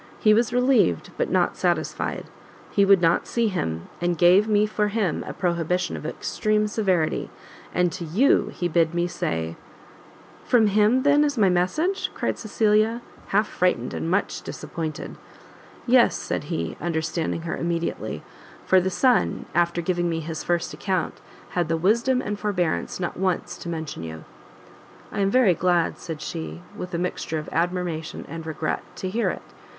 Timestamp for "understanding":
16.81-17.43